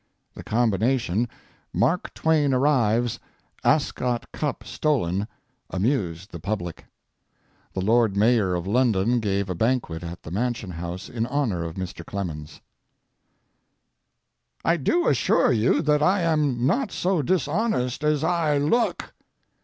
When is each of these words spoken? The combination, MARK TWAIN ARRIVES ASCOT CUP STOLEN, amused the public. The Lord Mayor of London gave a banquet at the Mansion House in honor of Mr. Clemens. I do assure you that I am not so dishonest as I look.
The 0.33 0.41
combination, 0.43 1.29
MARK 1.73 2.15
TWAIN 2.15 2.55
ARRIVES 2.55 3.19
ASCOT 3.63 4.31
CUP 4.31 4.63
STOLEN, 4.63 5.27
amused 5.69 6.31
the 6.31 6.39
public. 6.39 6.85
The 7.73 7.81
Lord 7.85 8.17
Mayor 8.17 8.55
of 8.55 8.65
London 8.65 9.19
gave 9.19 9.47
a 9.47 9.53
banquet 9.53 10.01
at 10.03 10.23
the 10.23 10.31
Mansion 10.31 10.71
House 10.71 11.07
in 11.07 11.27
honor 11.27 11.63
of 11.63 11.75
Mr. 11.75 12.03
Clemens. 12.03 12.61
I 14.65 14.75
do 14.77 15.07
assure 15.07 15.51
you 15.51 15.83
that 15.83 16.01
I 16.01 16.21
am 16.23 16.65
not 16.65 16.91
so 16.91 17.21
dishonest 17.21 18.03
as 18.03 18.23
I 18.23 18.57
look. 18.57 19.13